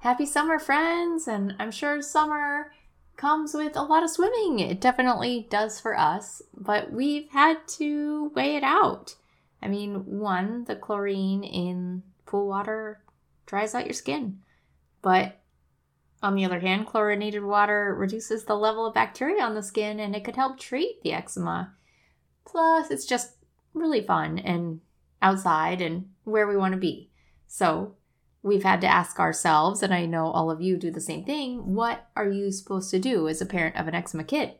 [0.00, 1.26] Happy summer, friends!
[1.26, 2.70] And I'm sure summer
[3.16, 4.60] comes with a lot of swimming.
[4.60, 9.16] It definitely does for us, but we've had to weigh it out.
[9.60, 13.02] I mean, one, the chlorine in pool water
[13.44, 14.38] dries out your skin.
[15.02, 15.40] But
[16.22, 20.14] on the other hand, chlorinated water reduces the level of bacteria on the skin and
[20.14, 21.74] it could help treat the eczema.
[22.44, 23.32] Plus, it's just
[23.74, 24.80] really fun and
[25.20, 27.10] outside and where we want to be.
[27.48, 27.96] So,
[28.42, 31.74] we've had to ask ourselves, and I know all of you do the same thing
[31.74, 34.54] what are you supposed to do as a parent of an eczema kid?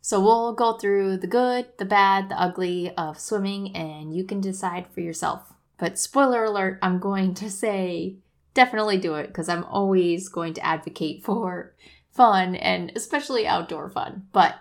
[0.00, 4.40] So, we'll go through the good, the bad, the ugly of swimming, and you can
[4.40, 5.54] decide for yourself.
[5.78, 8.16] But, spoiler alert, I'm going to say
[8.52, 11.74] definitely do it because I'm always going to advocate for
[12.10, 14.26] fun and especially outdoor fun.
[14.32, 14.54] But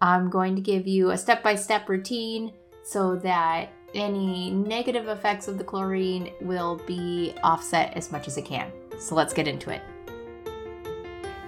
[0.00, 2.52] I'm going to give you a step by step routine
[2.82, 8.44] so that any negative effects of the chlorine will be offset as much as it
[8.44, 8.70] can.
[8.98, 9.82] So let's get into it.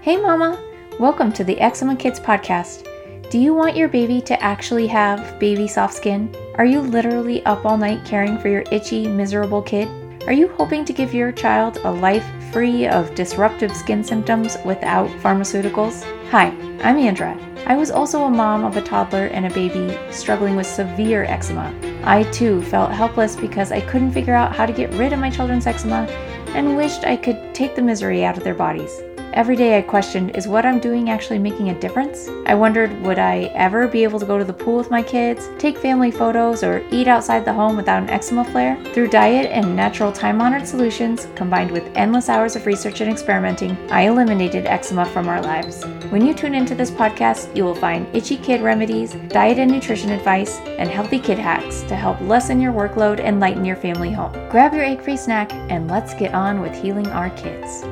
[0.01, 0.59] Hey, Mama!
[0.99, 2.87] Welcome to the Eczema Kids podcast.
[3.31, 6.35] Do you want your baby to actually have baby soft skin?
[6.55, 9.87] Are you literally up all night caring for your itchy, miserable kid?
[10.27, 15.09] Are you hoping to give your child a life free of disruptive skin symptoms without
[15.21, 16.05] pharmaceuticals?
[16.31, 16.47] Hi,
[16.83, 17.48] I'm Andra.
[17.69, 21.71] I was also a mom of a toddler and a baby struggling with severe eczema.
[22.03, 25.29] I too felt helpless because I couldn't figure out how to get rid of my
[25.29, 26.07] children's eczema
[26.55, 29.03] and wished I could take the misery out of their bodies.
[29.39, 32.29] Every day I questioned is what I'm doing actually making a difference?
[32.47, 35.49] I wondered would I ever be able to go to the pool with my kids,
[35.59, 38.77] take family photos, or eat outside the home without an eczema flare?
[38.87, 43.77] Through diet and natural time honored solutions, combined with endless hours of research and experimenting,
[43.93, 45.85] I eliminated eczema from our lives.
[46.11, 50.11] When you tune into this podcast, you will find itchy kid remedies, diet and nutrition
[50.11, 54.33] advice, and healthy kid hacks to help lessen your workload and lighten your family home.
[54.51, 57.85] Grab your egg free snack and let's get on with healing our kids.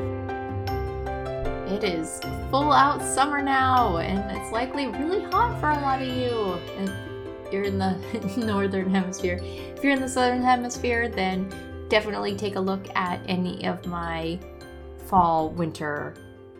[1.67, 6.07] It is full out summer now, and it's likely really hot for a lot of
[6.07, 6.61] you.
[6.79, 7.99] If you're in the
[8.37, 11.53] northern hemisphere, if you're in the southern hemisphere, then
[11.89, 14.39] definitely take a look at any of my
[15.09, 16.15] fall winter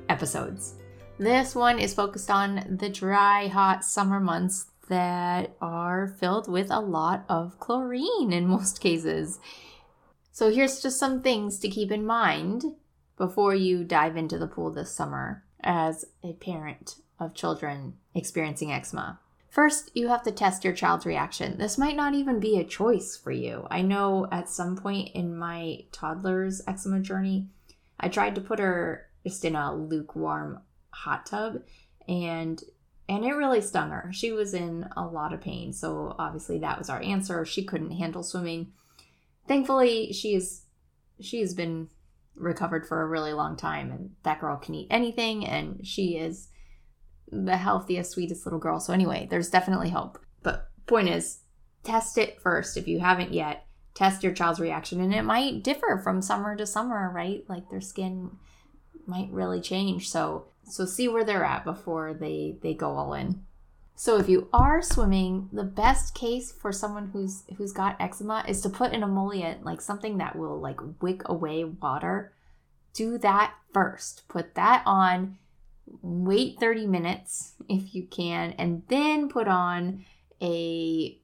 [0.09, 0.75] episodes.
[1.19, 6.81] This one is focused on the dry, hot summer months that are filled with a
[6.81, 9.39] lot of chlorine in most cases.
[10.33, 12.65] So, here's just some things to keep in mind
[13.17, 19.19] before you dive into the pool this summer as a parent of children experiencing eczema.
[19.49, 21.57] First, you have to test your child's reaction.
[21.57, 23.67] This might not even be a choice for you.
[23.71, 27.47] I know at some point in my toddler's eczema journey,
[27.99, 30.61] I tried to put her just in a lukewarm
[30.91, 31.63] hot tub
[32.07, 32.63] and
[33.09, 34.11] and it really stung her.
[34.13, 35.73] She was in a lot of pain.
[35.73, 37.45] So obviously that was our answer.
[37.45, 38.73] She couldn't handle swimming.
[39.47, 40.63] Thankfully, she's
[41.21, 41.89] she's been
[42.37, 46.49] recovered for a really long time and that girl can eat anything and she is
[47.31, 48.79] the healthiest sweetest little girl.
[48.79, 50.19] So anyway there's definitely hope.
[50.43, 51.41] But point is
[51.83, 52.77] test it first.
[52.77, 55.01] If you haven't yet test your child's reaction.
[55.01, 57.45] And it might differ from summer to summer right?
[57.49, 58.31] Like their skin
[59.07, 60.11] might really change.
[60.11, 63.45] So so see where they're at before they they go all in
[63.99, 68.61] so if you are swimming, the best case for someone who's who's got eczema is
[68.61, 72.35] to put an emollient, like something that will like wick away water.
[72.93, 74.29] Do that first.
[74.29, 75.39] Put that on.
[76.03, 80.05] Wait 30 minutes if you can, and then put on
[80.43, 81.19] a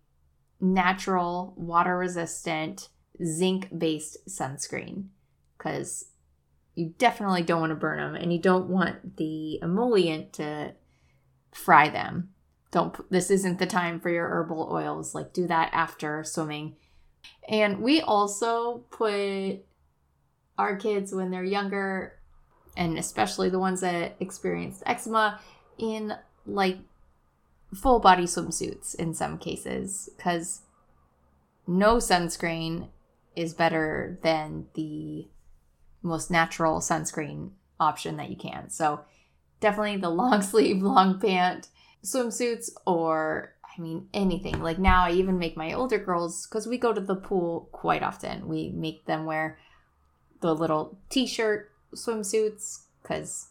[0.59, 2.89] natural water resistant
[3.22, 5.09] zinc based sunscreen
[5.59, 6.06] because
[6.75, 10.72] you definitely don't want to burn them and you don't want the emollient to
[11.53, 12.31] fry them
[12.72, 16.75] don't this isn't the time for your herbal oils like do that after swimming.
[17.49, 19.59] And we also put
[20.59, 22.19] our kids when they're younger
[22.77, 25.38] and especially the ones that experience eczema
[25.78, 26.15] in
[26.47, 26.78] like
[27.75, 30.62] full body swimsuits in some cases because
[31.66, 32.89] no sunscreen
[33.37, 35.28] is better than the
[36.03, 38.69] most natural sunscreen option that you can.
[38.71, 39.01] So
[39.60, 41.69] definitely the long sleeve long pant
[42.04, 44.63] swimsuits or I mean anything.
[44.63, 48.03] Like now I even make my older girls cuz we go to the pool quite
[48.03, 48.49] often.
[48.49, 49.59] We make them wear
[50.41, 53.49] the little t-shirt swimsuits cuz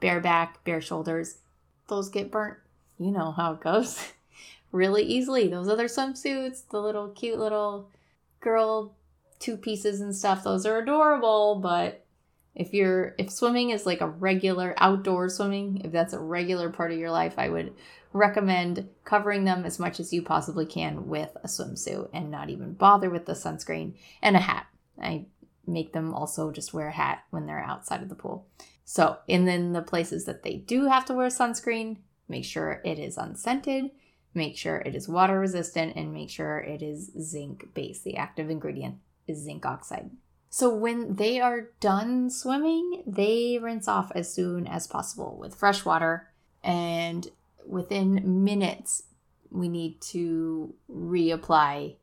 [0.00, 1.38] bare back, bare shoulders,
[1.88, 2.58] those get burnt.
[2.98, 4.12] You know how it goes.
[4.72, 5.48] really easily.
[5.48, 7.88] Those other swimsuits, the little cute little
[8.40, 8.94] girl
[9.38, 12.04] two pieces and stuff, those are adorable, but
[12.54, 16.92] if you're if swimming is like a regular outdoor swimming if that's a regular part
[16.92, 17.72] of your life i would
[18.12, 22.72] recommend covering them as much as you possibly can with a swimsuit and not even
[22.72, 23.92] bother with the sunscreen
[24.22, 24.66] and a hat
[25.00, 25.24] i
[25.68, 28.46] make them also just wear a hat when they're outside of the pool.
[28.84, 31.98] So, and then the places that they do have to wear sunscreen,
[32.28, 33.90] make sure it is unscented,
[34.34, 38.04] make sure it is water resistant, and make sure it is zinc based.
[38.04, 38.96] The active ingredient
[39.26, 40.10] is zinc oxide.
[40.50, 45.84] So, when they are done swimming, they rinse off as soon as possible with fresh
[45.84, 46.28] water.
[46.64, 47.28] And
[47.66, 49.04] within minutes,
[49.50, 51.96] we need to reapply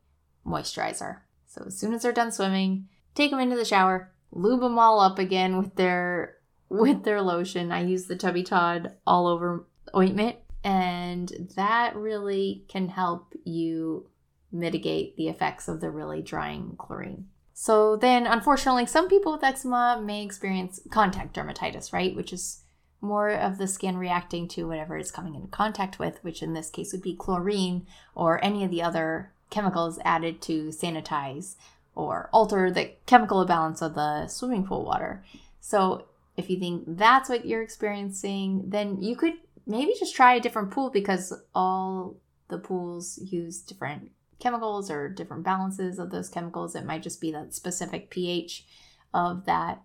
[0.46, 1.20] moisturizer.
[1.48, 5.00] So, as soon as they're done swimming, take them into the shower, lube them all
[5.00, 6.36] up again with their
[6.70, 7.72] with their lotion.
[7.72, 9.66] I use the Tubby Todd all over
[9.96, 14.10] ointment and that really can help you
[14.52, 17.28] mitigate the effects of the really drying chlorine.
[17.58, 22.64] So then unfortunately some people with eczema may experience contact dermatitis, right, which is
[23.00, 26.70] more of the skin reacting to whatever it's coming into contact with, which in this
[26.70, 31.56] case would be chlorine or any of the other chemicals added to sanitize
[31.96, 35.24] or alter the chemical balance of the swimming pool water.
[35.62, 36.04] So
[36.36, 39.36] if you think that's what you're experiencing, then you could
[39.66, 42.16] maybe just try a different pool because all
[42.50, 46.76] the pools use different chemicals or different balances of those chemicals.
[46.76, 48.66] It might just be that specific pH
[49.14, 49.82] of that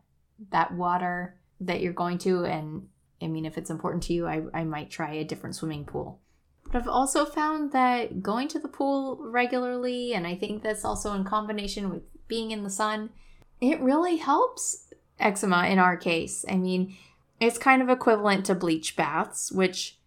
[0.50, 2.88] that water that you're going to and
[3.20, 6.20] I mean if it's important to you, I, I might try a different swimming pool.
[6.64, 11.14] But I've also found that going to the pool regularly, and I think that's also
[11.14, 13.10] in combination with being in the sun,
[13.60, 16.44] it really helps eczema in our case.
[16.48, 16.96] I mean,
[17.40, 19.98] it's kind of equivalent to bleach baths, which,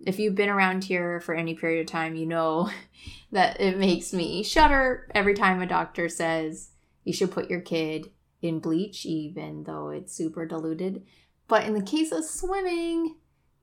[0.00, 2.70] if you've been around here for any period of time, you know
[3.32, 6.70] that it makes me shudder every time a doctor says
[7.04, 8.10] you should put your kid
[8.40, 11.04] in bleach, even though it's super diluted.
[11.48, 13.16] But in the case of swimming,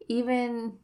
[0.08, 0.78] even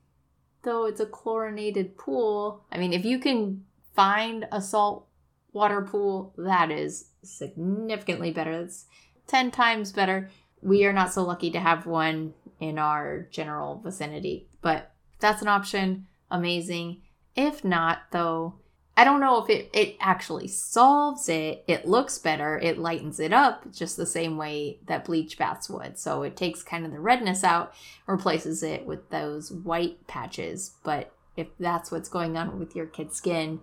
[0.64, 3.66] though it's a chlorinated pool, I mean, if you can
[3.96, 5.08] find a salt
[5.52, 8.52] water pool, that is significantly better.
[8.52, 8.86] It's
[9.28, 10.30] 10 times better
[10.62, 14.48] we are not so lucky to have one in our general vicinity.
[14.62, 16.08] But that's an option.
[16.30, 17.02] Amazing.
[17.36, 18.56] If not, though,
[18.98, 21.64] I don't know if it, it actually solves it.
[21.68, 22.60] It looks better.
[22.60, 25.98] It lightens it up just the same way that bleach baths would.
[25.98, 27.74] So it takes kind of the redness out,
[28.06, 30.76] replaces it with those white patches.
[30.84, 33.62] But if that's what's going on with your kid's skin,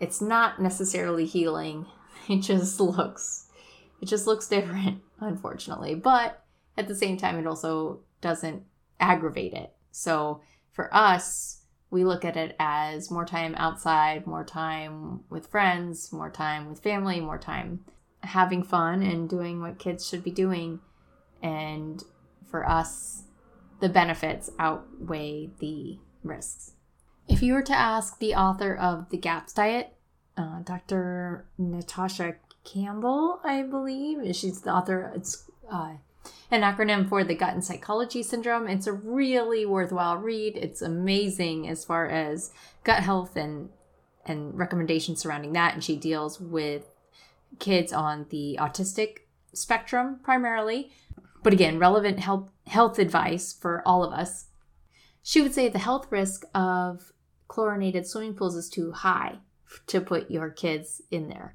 [0.00, 1.86] it's not necessarily healing.
[2.28, 3.48] It just looks
[4.02, 5.94] it just looks different, unfortunately.
[5.94, 6.44] But
[6.76, 8.64] at the same time, it also doesn't
[8.98, 9.72] aggravate it.
[9.92, 10.40] So
[10.72, 16.30] for us, we look at it as more time outside, more time with friends, more
[16.30, 17.84] time with family, more time
[18.22, 20.80] having fun and doing what kids should be doing.
[21.42, 22.02] And
[22.50, 23.24] for us,
[23.80, 26.72] the benefits outweigh the risks.
[27.28, 29.92] If you were to ask the author of The GAPS Diet,
[30.36, 31.46] uh, Dr.
[31.58, 34.34] Natasha Campbell, I believe.
[34.34, 35.12] She's the author.
[35.14, 35.94] It's uh,
[36.50, 38.68] an acronym for the gut and psychology syndrome.
[38.68, 40.56] It's a really worthwhile read.
[40.56, 42.52] It's amazing as far as
[42.84, 43.70] gut health and
[44.24, 45.74] and recommendations surrounding that.
[45.74, 46.94] And she deals with
[47.58, 49.20] kids on the autistic
[49.52, 50.92] spectrum primarily,
[51.42, 54.46] but again, relevant health health advice for all of us.
[55.22, 57.12] She would say the health risk of
[57.48, 59.38] chlorinated swimming pools is too high
[59.86, 61.54] to put your kids in there.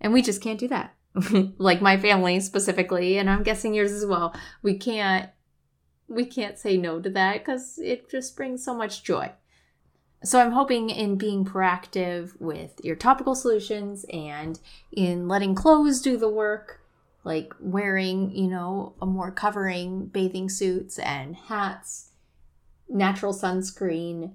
[0.00, 0.94] And we just can't do that.
[1.58, 4.34] like my family specifically, and I'm guessing yours as well.
[4.62, 5.30] We can't
[6.08, 9.32] we can't say no to that cuz it just brings so much joy.
[10.22, 14.58] So I'm hoping in being proactive with your topical solutions and
[14.92, 16.80] in letting clothes do the work,
[17.24, 22.10] like wearing, you know, a more covering bathing suits and hats,
[22.86, 24.34] natural sunscreen,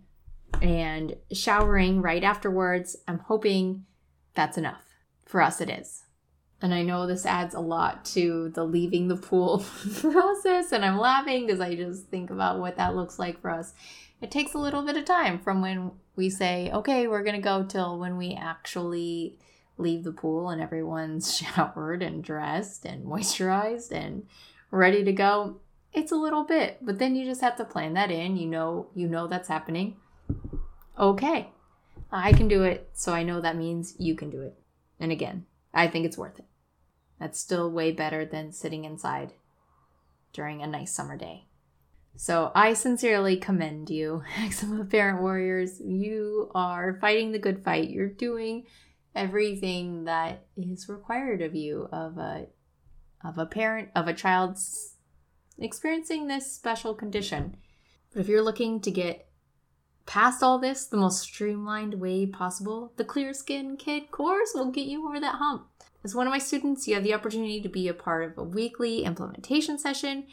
[0.60, 2.96] and showering right afterwards.
[3.08, 3.86] I'm hoping
[4.34, 4.82] that's enough.
[5.26, 6.05] For us, it is.
[6.66, 9.60] And I know this adds a lot to the leaving the pool
[10.02, 13.76] process, and I'm laughing because I just think about what that looks like for us.
[14.20, 17.40] It takes a little bit of time from when we say, okay, we're going to
[17.40, 19.38] go till when we actually
[19.78, 24.26] leave the pool and everyone's showered and dressed and moisturized and
[24.72, 25.58] ready to go.
[25.94, 28.38] It's a little bit, but then you just have to plan that in.
[28.38, 29.98] You know, you know that's happening.
[30.98, 31.52] Okay.
[32.12, 34.58] I can do it, so I know that means you can do it.
[35.00, 36.46] And again, I think it's worth it.
[37.20, 39.34] That's still way better than sitting inside
[40.34, 41.46] during a nice summer day.
[42.18, 45.80] So I sincerely commend you, Eczema Parent Warriors.
[45.82, 47.90] You are fighting the good fight.
[47.90, 48.66] You're doing
[49.14, 52.48] everything that is required of you of a
[53.24, 54.96] of a parent of a child's
[55.58, 57.58] experiencing this special condition.
[58.14, 59.28] But if you're looking to get
[60.06, 64.88] past all this the most streamlined way possible, the Clear Skin Kid course will get
[64.88, 65.68] you over that hump.
[66.06, 68.44] As one of my students, you have the opportunity to be a part of a
[68.44, 70.28] weekly implementation session,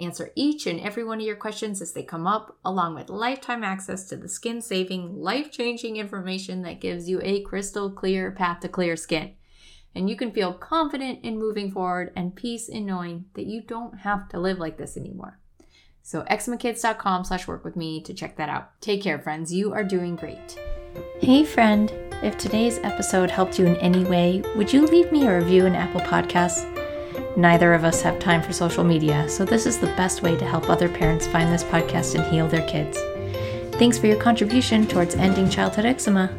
[0.00, 3.62] answer each and every one of your questions as they come up, along with lifetime
[3.62, 8.60] access to the skin saving, life changing information that gives you a crystal clear path
[8.60, 9.34] to clear skin.
[9.94, 13.98] And you can feel confident in moving forward and peace in knowing that you don't
[13.98, 15.38] have to live like this anymore.
[16.02, 18.80] So eczemakids.com slash work with me to check that out.
[18.80, 19.52] Take care, friends.
[19.52, 20.58] You are doing great.
[21.20, 22.07] Hey, friend.
[22.20, 25.76] If today's episode helped you in any way, would you leave me a review in
[25.76, 26.66] Apple Podcasts?
[27.36, 30.44] Neither of us have time for social media, so this is the best way to
[30.44, 32.98] help other parents find this podcast and heal their kids.
[33.78, 36.36] Thanks for your contribution towards ending childhood eczema.